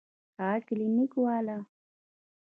[0.39, 1.57] هغه کلينيک والا.